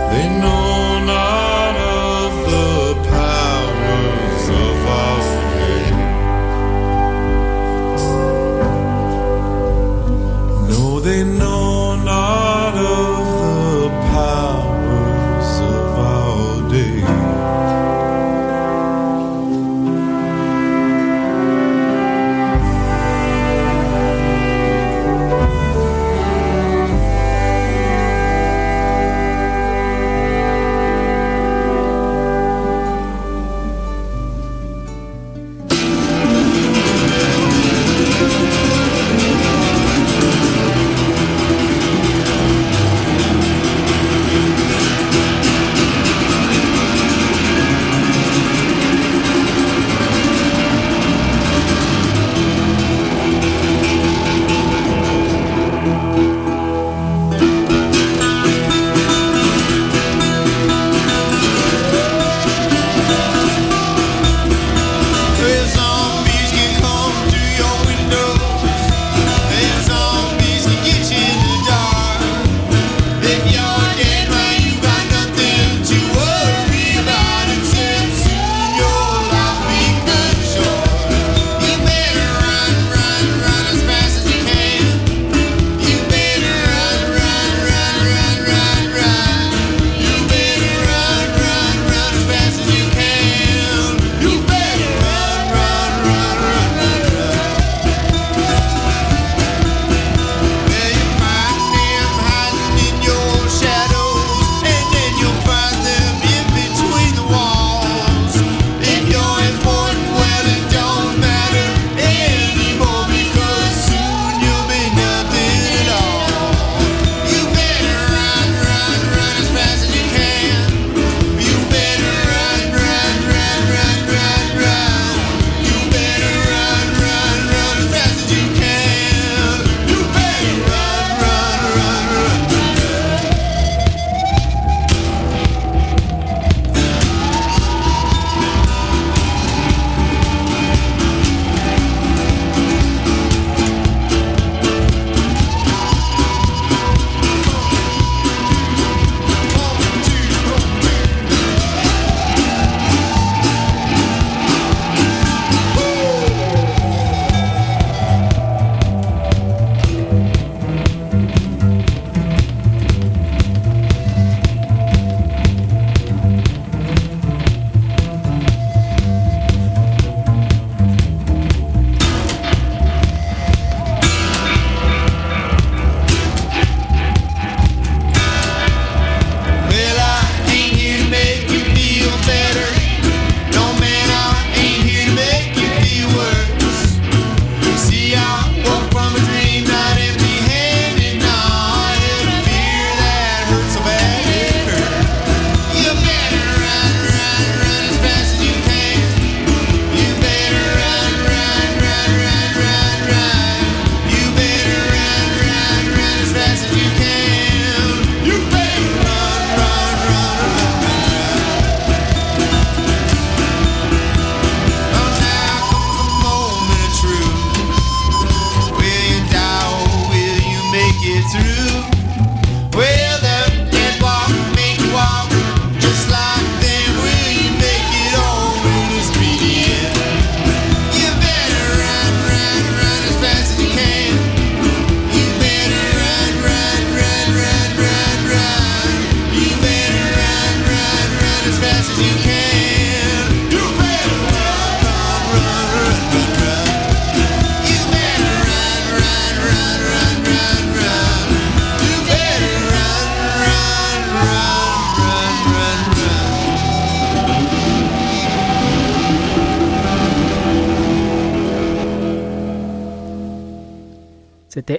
They 0.09 0.39
know 0.39 0.56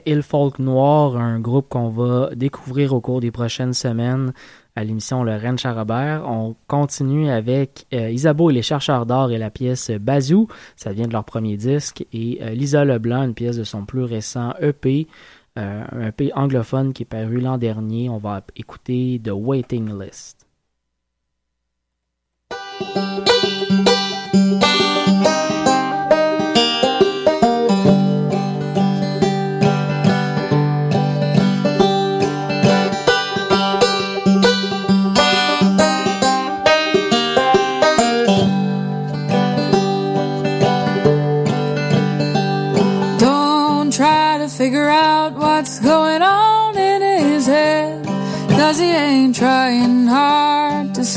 Il 0.06 0.22
Folk 0.22 0.58
Noir, 0.58 1.16
un 1.16 1.40
groupe 1.40 1.68
qu'on 1.68 1.88
va 1.88 2.30
découvrir 2.34 2.92
au 2.92 3.00
cours 3.00 3.20
des 3.20 3.30
prochaines 3.30 3.72
semaines 3.72 4.32
à 4.76 4.84
l'émission 4.84 5.22
Le 5.22 5.34
Rennes 5.34 5.58
Charabert. 5.58 6.24
On 6.26 6.54
continue 6.66 7.30
avec 7.30 7.86
euh, 7.94 8.10
Isabeau 8.10 8.50
et 8.50 8.52
les 8.52 8.62
chercheurs 8.62 9.06
d'or 9.06 9.32
et 9.32 9.38
la 9.38 9.50
pièce 9.50 9.90
Bazou, 9.90 10.46
ça 10.76 10.92
vient 10.92 11.06
de 11.06 11.12
leur 11.12 11.24
premier 11.24 11.56
disque, 11.56 12.04
et 12.12 12.38
euh, 12.42 12.50
Lisa 12.50 12.84
Leblanc, 12.84 13.24
une 13.24 13.34
pièce 13.34 13.56
de 13.56 13.64
son 13.64 13.84
plus 13.84 14.04
récent 14.04 14.54
EP, 14.60 15.08
euh, 15.58 15.84
un 15.90 16.08
EP 16.08 16.32
anglophone 16.34 16.92
qui 16.92 17.02
est 17.02 17.06
paru 17.06 17.40
l'an 17.40 17.58
dernier. 17.58 18.08
On 18.08 18.18
va 18.18 18.42
écouter 18.56 19.20
The 19.24 19.32
Waiting 19.32 19.98
List. 19.98 20.46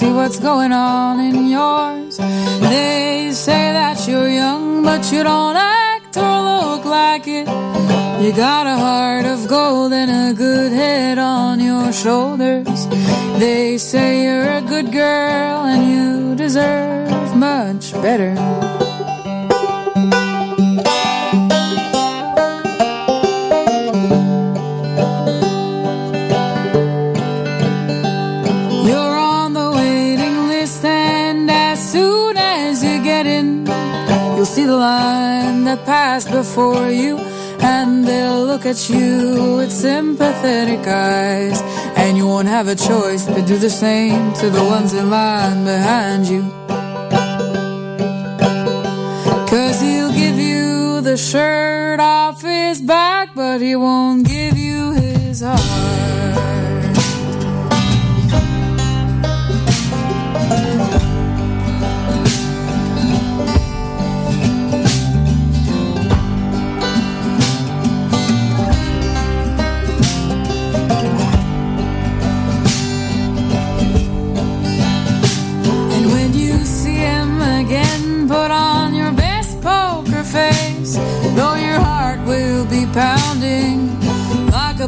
See 0.01 0.11
what's 0.11 0.39
going 0.39 0.71
on 0.71 1.19
in 1.19 1.47
yours. 1.47 2.17
They 2.17 3.29
say 3.33 3.63
that 3.79 4.07
you're 4.07 4.29
young, 4.29 4.81
but 4.83 5.11
you 5.13 5.21
don't 5.23 5.55
act 5.55 6.17
or 6.17 6.37
look 6.51 6.85
like 6.85 7.27
it. 7.27 7.47
You 8.23 8.31
got 8.33 8.65
a 8.65 8.77
heart 8.85 9.25
of 9.25 9.47
gold 9.47 9.93
and 9.93 10.09
a 10.09 10.33
good 10.35 10.71
head 10.71 11.19
on 11.19 11.59
your 11.59 11.93
shoulders. 11.93 12.87
They 13.37 13.77
say 13.77 14.23
you're 14.23 14.51
a 14.61 14.61
good 14.61 14.91
girl 14.91 15.65
and 15.71 15.81
you 15.93 16.35
deserve 16.35 17.35
much 17.35 17.93
better. 18.05 18.33
Before 36.51 36.89
you, 36.89 37.17
and 37.61 38.03
they'll 38.03 38.45
look 38.45 38.65
at 38.65 38.89
you 38.89 39.55
with 39.55 39.71
sympathetic 39.71 40.85
eyes. 40.85 41.61
And 41.95 42.17
you 42.17 42.27
won't 42.27 42.49
have 42.49 42.67
a 42.67 42.75
choice 42.75 43.25
but 43.25 43.47
do 43.47 43.57
the 43.57 43.69
same 43.69 44.33
to 44.33 44.49
the 44.49 44.61
ones 44.61 44.93
in 44.93 45.09
line 45.09 45.63
behind 45.63 46.27
you. 46.27 46.41
Cause 49.47 49.79
he'll 49.79 50.11
give 50.11 50.37
you 50.37 50.99
the 50.99 51.15
shirt 51.15 52.01
off 52.01 52.41
his 52.41 52.81
back, 52.81 53.29
but 53.33 53.61
he 53.61 53.77
won't 53.77 54.27
give 54.27 54.57
you 54.57 54.91
his 54.91 55.39
heart. 55.39 56.30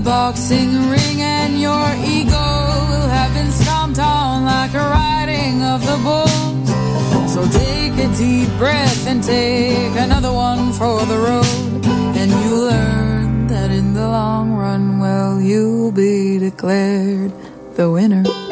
Boxing 0.04 0.90
ring, 0.90 1.22
and 1.22 1.60
your 1.60 1.88
ego 2.06 2.46
will 2.90 3.08
have 3.08 3.34
been 3.34 3.52
stomped 3.52 4.00
on 4.00 4.44
like 4.46 4.74
a 4.74 4.78
riding 4.78 5.64
of 5.64 5.82
the 5.86 5.98
bulls. 6.04 6.70
So 7.34 7.42
take 7.48 7.94
a 7.94 8.10
deep 8.18 8.50
breath 8.58 9.08
and 9.08 9.24
take 9.24 9.96
another 9.98 10.32
one 10.32 10.74
for 10.74 11.06
the 11.06 11.18
road, 11.18 11.86
and 12.20 12.30
you 12.44 12.56
learn 12.70 13.48
that 13.48 13.72
in 13.72 13.94
the 13.94 14.08
long 14.08 14.54
run, 14.54 15.00
well, 15.00 15.40
you'll 15.42 15.92
be 15.92 16.38
declared 16.38 17.32
the 17.76 17.90
winner. 17.90 18.43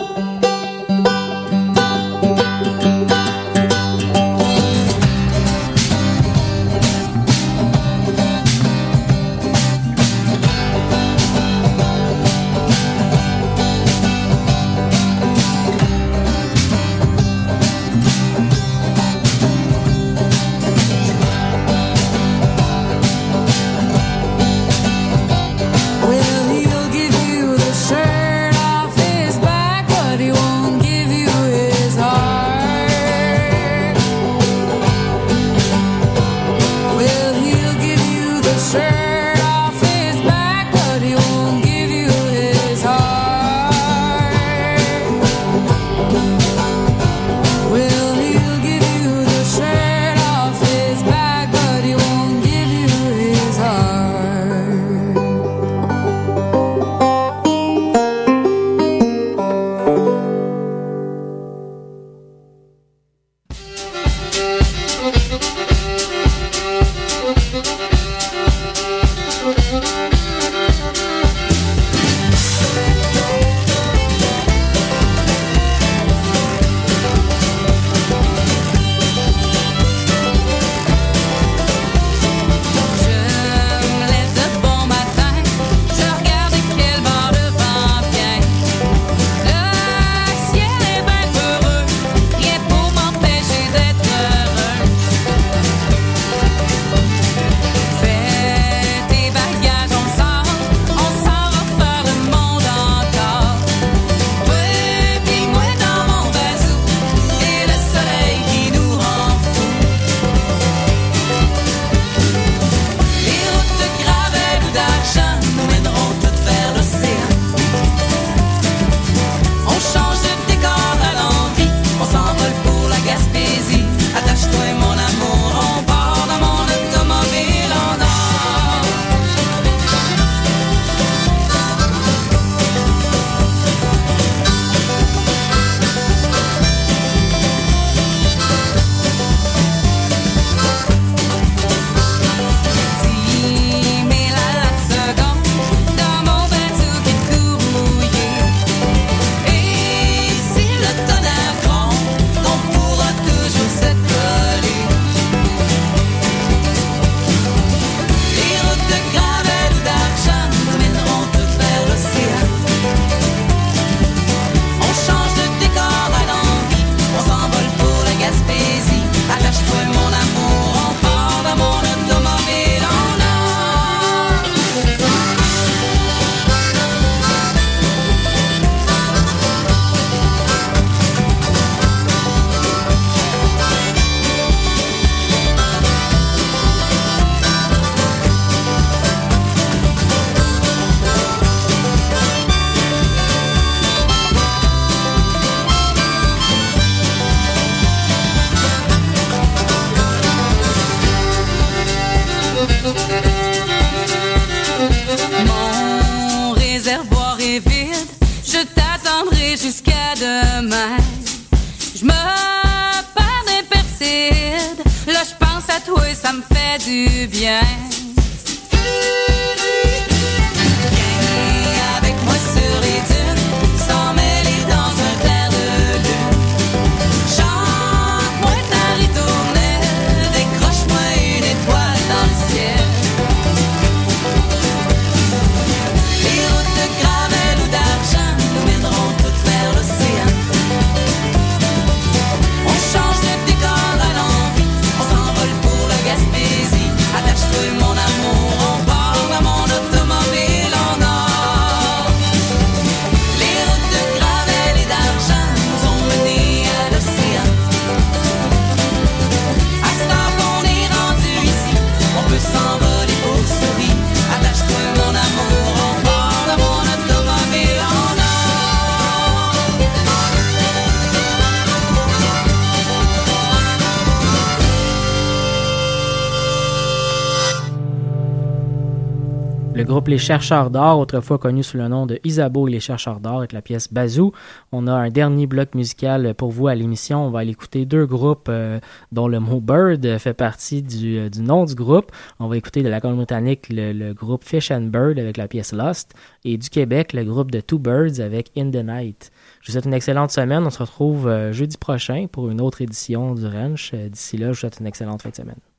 Le 279.82 279.88
groupe 279.88 280.10
Les 280.10 280.20
Chercheurs 280.20 280.70
d'Or, 280.70 281.00
autrefois 281.00 281.40
connu 281.40 281.64
sous 281.64 281.76
le 281.76 281.88
nom 281.88 282.06
de 282.06 282.20
Isabeau 282.24 282.68
et 282.68 282.72
les 282.72 282.80
Chercheurs 282.80 283.20
d'Or, 283.20 283.40
avec 283.40 283.52
la 283.52 283.64
pièce 283.64 283.92
Bazou. 283.92 284.32
On 284.72 284.86
a 284.86 284.94
un 284.94 285.10
dernier 285.10 285.48
bloc 285.48 285.74
musical 285.74 286.36
pour 286.36 286.52
vous 286.52 286.68
à 286.68 286.76
l'émission. 286.76 287.26
On 287.26 287.32
va 287.32 287.40
aller 287.40 287.50
écouter 287.50 287.88
deux 287.88 288.06
groupes 288.06 288.46
euh, 288.48 288.80
dont 289.12 289.28
le 289.28 289.40
mot 289.40 289.60
Bird 289.60 290.20
fait 290.20 290.36
partie 290.36 290.84
du, 290.84 291.18
euh, 291.18 291.30
du 291.30 291.42
nom 291.42 291.66
du 291.66 291.74
groupe. 291.74 292.12
On 292.40 292.48
va 292.48 292.58
écouter 292.58 292.84
de 292.84 292.90
la 292.90 293.02
Colombie-Britannique 293.02 293.70
le, 293.70 293.92
le 293.92 294.14
groupe 294.14 294.44
Fish 294.44 294.70
and 294.70 294.92
Bird 294.92 295.18
avec 295.18 295.38
la 295.38 295.48
pièce 295.48 295.74
Lost 295.74 296.14
et 296.46 296.60
du 296.60 296.70
Québec 296.70 297.14
le 297.14 297.24
groupe 297.24 297.50
de 297.50 297.60
Two 297.60 297.80
Birds 297.80 298.20
avec 298.20 298.52
In 298.56 298.70
the 298.70 298.86
Night. 298.86 299.32
Je 299.62 299.68
vous 299.68 299.72
souhaite 299.72 299.86
une 299.86 299.96
excellente 299.96 300.30
semaine. 300.30 300.64
On 300.64 300.70
se 300.70 300.78
retrouve 300.78 301.28
euh, 301.28 301.54
jeudi 301.54 301.78
prochain 301.78 302.28
pour 302.32 302.52
une 302.52 302.62
autre 302.62 302.84
édition 302.84 303.34
du 303.34 303.48
Ranch. 303.48 303.96
D'ici 303.96 304.38
là, 304.38 304.46
je 304.46 304.52
vous 304.52 304.58
souhaite 304.58 304.78
une 304.80 304.86
excellente 304.86 305.24
fin 305.24 305.32
de 305.32 305.36
semaine. 305.36 305.71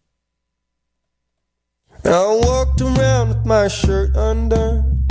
I 2.05 2.40
walked 2.42 2.80
around 2.80 3.28
with 3.28 3.46
my 3.46 3.68
shirt 3.68 4.11
undone 4.16 5.07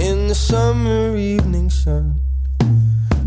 in 0.00 0.26
the 0.26 0.34
summer 0.34 1.16
evening 1.16 1.70
sun. 1.70 2.20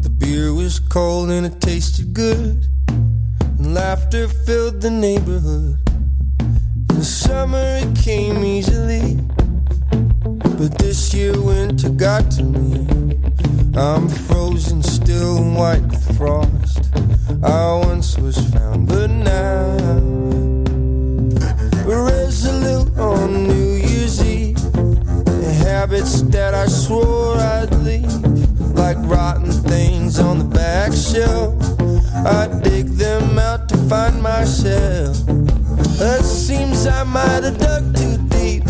The 0.01 0.09
beer 0.09 0.53
was 0.53 0.80
cold 0.80 1.30
and 1.30 1.45
it 1.45 1.61
tasted 1.61 2.13
good, 2.13 2.67
and 2.89 3.73
laughter 3.73 4.28
filled 4.28 4.82
the 4.82 4.91
neighborhood. 4.91 5.80
In 6.89 7.01
summer 7.03 7.80
it 7.82 7.95
came 7.97 8.43
easily, 8.43 9.21
but 10.57 10.78
this 10.78 11.13
year 11.13 11.41
winter 11.41 11.89
got 11.89 12.30
to 12.32 12.43
me. 12.43 12.88
I'm 13.78 14.09
frozen 14.09 14.84
still 14.84 15.41
white 15.53 15.82
with 15.84 16.17
frost. 16.17 16.93
I 17.41 17.82
once 17.86 18.17
was 18.17 18.38
found, 18.51 18.88
but 18.89 19.09
now 19.09 20.45
resolute 21.94 22.98
on 22.98 23.48
New 23.48 23.76
Year's 23.76 24.24
Eve. 24.24 24.56
The 25.26 25.54
habits 25.66 26.22
that 26.24 26.54
I 26.54 26.66
swore 26.68 27.38
I'd 27.38 27.72
leave, 27.84 28.22
like 28.76 28.98
rotten 29.02 29.52
things 29.52 30.20
on 30.20 30.40
the 30.40 30.46
back 30.46 30.94
shelf. 30.94 31.54
I 32.26 32.48
dig 32.64 32.88
them 32.98 33.38
out 33.38 33.70
to 33.70 33.78
find 33.90 34.22
myself. 34.22 35.16
It 36.00 36.24
seems 36.24 36.88
I 36.88 37.04
might 37.04 37.44
have 37.44 37.58
dug 37.58 37.96
too 37.96 38.18
deep, 38.30 38.64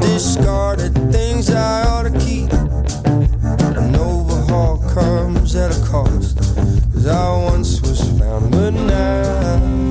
discarded 0.00 0.94
things 1.12 1.50
I 1.50 1.82
ought 1.88 2.04
to 2.04 2.18
keep. 2.20 2.52
An 2.52 3.96
overhaul 3.96 4.78
comes 4.94 5.56
at 5.56 5.76
a 5.76 5.80
cost, 5.86 6.38
'cause 6.38 7.06
I 7.06 7.36
once 7.50 7.80
was 7.82 8.00
found, 8.18 8.50
but 8.52 8.72
now. 8.72 9.83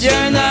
You're 0.00 0.30
not 0.30 0.47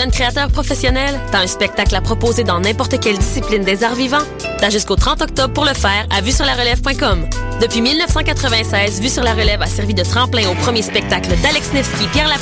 jeune 0.00 0.10
créateur 0.10 0.48
professionnel? 0.48 1.20
T'as 1.30 1.40
un 1.40 1.46
spectacle 1.46 1.94
à 1.94 2.00
proposer 2.00 2.42
dans 2.42 2.58
n'importe 2.58 2.98
quelle 3.00 3.18
discipline 3.18 3.64
des 3.64 3.84
arts 3.84 3.94
vivants? 3.94 4.24
T'as 4.58 4.70
jusqu'au 4.70 4.96
30 4.96 5.20
octobre 5.20 5.52
pour 5.52 5.66
le 5.66 5.74
faire 5.74 6.06
à 6.08 6.22
vue 6.22 6.32
sur 6.32 6.46
la 6.46 6.54
relève.com. 6.54 7.28
Depuis 7.60 7.82
1996, 7.82 9.00
Vue 9.02 9.10
sur 9.10 9.22
la 9.22 9.34
relève 9.34 9.60
a 9.60 9.66
servi 9.66 9.92
de 9.92 10.02
tremplin 10.02 10.48
au 10.48 10.54
premier 10.54 10.80
spectacle 10.80 11.28
d'Alex 11.42 11.74
Nevsky, 11.74 12.06
Pierre 12.12 12.28
Lapointe 12.28 12.38